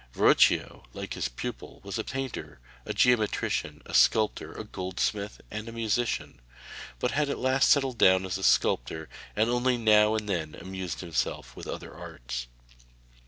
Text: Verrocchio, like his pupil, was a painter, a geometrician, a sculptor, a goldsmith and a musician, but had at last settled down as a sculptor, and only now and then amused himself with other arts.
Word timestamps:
Verrocchio, 0.13 0.81
like 0.93 1.13
his 1.13 1.29
pupil, 1.29 1.79
was 1.83 1.99
a 1.99 2.03
painter, 2.03 2.59
a 2.87 2.91
geometrician, 2.91 3.83
a 3.85 3.93
sculptor, 3.93 4.51
a 4.51 4.63
goldsmith 4.63 5.41
and 5.51 5.69
a 5.69 5.71
musician, 5.71 6.41
but 6.97 7.11
had 7.11 7.29
at 7.29 7.37
last 7.37 7.69
settled 7.69 7.99
down 7.99 8.25
as 8.25 8.39
a 8.39 8.43
sculptor, 8.43 9.07
and 9.35 9.51
only 9.51 9.77
now 9.77 10.15
and 10.15 10.27
then 10.27 10.55
amused 10.55 11.01
himself 11.01 11.55
with 11.55 11.67
other 11.67 11.93
arts. 11.93 12.47